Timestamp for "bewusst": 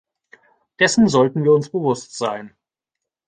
1.69-2.17